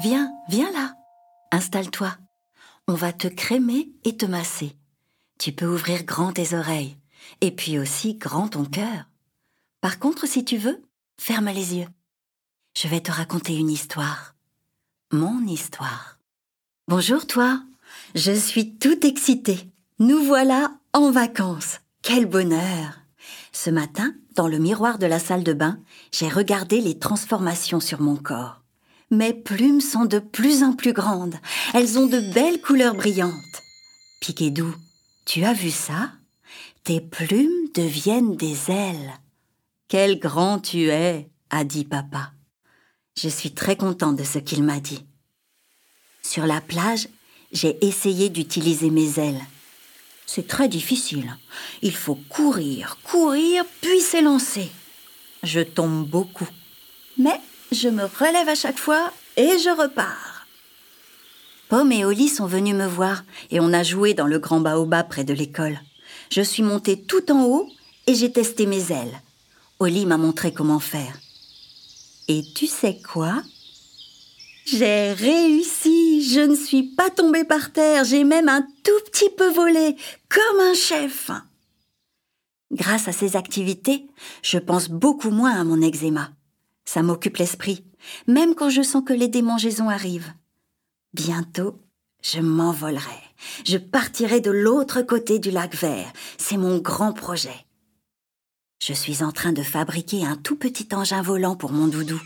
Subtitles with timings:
[0.00, 0.94] Viens, viens là.
[1.50, 2.16] Installe-toi.
[2.86, 4.76] On va te crémer et te masser.
[5.38, 6.96] Tu peux ouvrir grand tes oreilles
[7.40, 9.08] et puis aussi grand ton cœur.
[9.80, 10.80] Par contre, si tu veux,
[11.20, 11.88] ferme les yeux.
[12.76, 14.36] Je vais te raconter une histoire.
[15.10, 16.20] Mon histoire.
[16.86, 17.60] Bonjour toi.
[18.14, 19.68] Je suis toute excitée.
[19.98, 21.80] Nous voilà en vacances.
[22.02, 23.00] Quel bonheur.
[23.52, 25.80] Ce matin, dans le miroir de la salle de bain,
[26.12, 28.57] j'ai regardé les transformations sur mon corps.
[29.10, 31.36] Mes plumes sont de plus en plus grandes.
[31.72, 33.62] Elles ont de belles couleurs brillantes.
[34.20, 34.74] Piquet-doux,
[35.24, 36.12] tu as vu ça?
[36.84, 39.12] Tes plumes deviennent des ailes.
[39.88, 42.32] Quel grand tu es, a dit papa.
[43.16, 45.04] Je suis très content de ce qu'il m'a dit.
[46.22, 47.08] Sur la plage,
[47.52, 49.40] j'ai essayé d'utiliser mes ailes.
[50.26, 51.34] C'est très difficile.
[51.80, 54.70] Il faut courir, courir, puis s'élancer.
[55.42, 56.48] Je tombe beaucoup.
[57.16, 57.40] Mais
[57.72, 60.46] je me relève à chaque fois et je repars.
[61.68, 65.08] Pomme et Oli sont venus me voir et on a joué dans le grand baobab
[65.08, 65.78] près de l'école.
[66.30, 67.68] Je suis montée tout en haut
[68.06, 69.20] et j'ai testé mes ailes.
[69.78, 71.18] Oli m'a montré comment faire.
[72.26, 73.42] Et tu sais quoi?
[74.64, 79.50] J'ai réussi, je ne suis pas tombée par terre, j'ai même un tout petit peu
[79.50, 79.96] volé,
[80.28, 81.30] comme un chef.
[82.70, 84.06] Grâce à ces activités,
[84.42, 86.32] je pense beaucoup moins à mon eczéma.
[86.88, 87.84] Ça m'occupe l'esprit,
[88.26, 90.32] même quand je sens que les démangeaisons arrivent.
[91.12, 91.78] Bientôt,
[92.22, 93.20] je m'envolerai.
[93.66, 96.10] Je partirai de l'autre côté du lac vert.
[96.38, 97.66] C'est mon grand projet.
[98.82, 102.18] Je suis en train de fabriquer un tout petit engin volant pour mon doudou.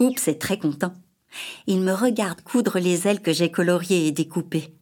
[0.00, 0.94] Oups est très content.
[1.66, 4.74] Il me regarde coudre les ailes que j'ai coloriées et découpées.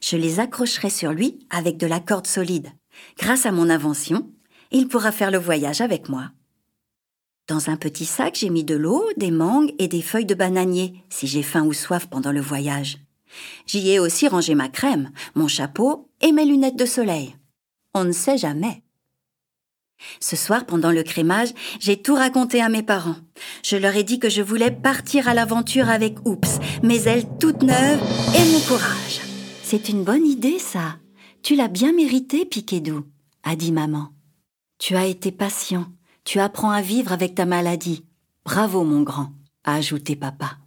[0.00, 2.72] Je les accrocherai sur lui avec de la corde solide.
[3.20, 4.32] Grâce à mon invention,
[4.72, 6.32] il pourra faire le voyage avec moi.
[7.48, 11.02] Dans un petit sac, j'ai mis de l'eau, des mangues et des feuilles de bananier,
[11.08, 12.98] si j'ai faim ou soif pendant le voyage.
[13.66, 17.34] J'y ai aussi rangé ma crème, mon chapeau et mes lunettes de soleil.
[17.94, 18.82] On ne sait jamais.
[20.20, 21.48] Ce soir, pendant le crémage,
[21.80, 23.16] j'ai tout raconté à mes parents.
[23.64, 27.62] Je leur ai dit que je voulais partir à l'aventure avec Oups, mes ailes toutes
[27.62, 28.02] neuves
[28.36, 29.20] et mon courage.
[29.62, 30.96] C'est une bonne idée, ça.
[31.42, 33.06] Tu l'as bien mérité, Piquedou,
[33.42, 34.10] a dit maman.
[34.78, 35.86] Tu as été patient
[36.28, 38.04] tu apprends à vivre avec ta maladie.
[38.44, 39.32] Bravo, mon grand,
[39.64, 40.58] a ajouté papa.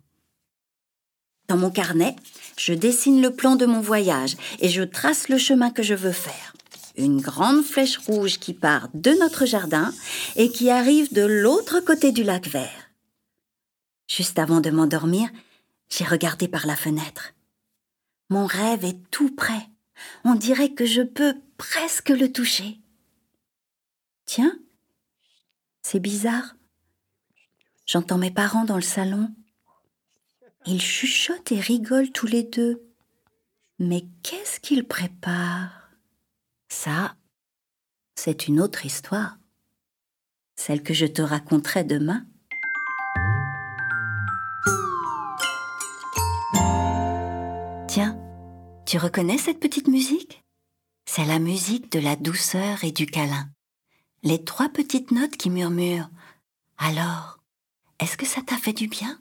[1.48, 2.16] Dans mon carnet,
[2.58, 6.14] je dessine le plan de mon voyage et je trace le chemin que je veux
[6.14, 6.56] faire.
[6.98, 9.94] Une grande flèche rouge qui part de notre jardin
[10.36, 12.90] et qui arrive de l'autre côté du lac vert.
[14.10, 15.30] Juste avant de m'endormir,
[15.90, 17.36] j'ai regardé par la fenêtre.
[18.32, 19.70] Mon rêve est tout près.
[20.26, 22.80] On dirait que je peux presque le toucher.
[24.26, 24.58] Tiens,
[25.92, 26.56] c'est bizarre.
[27.86, 29.30] J'entends mes parents dans le salon.
[30.66, 32.82] Ils chuchotent et rigolent tous les deux.
[33.78, 35.90] Mais qu'est-ce qu'ils préparent?
[36.70, 37.18] Ça,
[38.16, 39.38] c'est une autre histoire.
[40.56, 42.26] Celle que je te raconterai demain.
[47.90, 48.18] Tiens,
[48.86, 50.42] tu reconnais cette petite musique?
[51.06, 53.50] C'est la musique de la douceur et du câlin
[54.24, 56.10] les trois petites notes qui murmurent.
[56.78, 57.40] Alors,
[58.00, 59.20] est-ce que ça t'a fait du bien?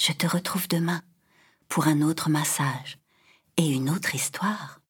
[0.00, 1.02] Je te retrouve demain
[1.68, 2.98] pour un autre massage
[3.56, 4.80] et une autre histoire.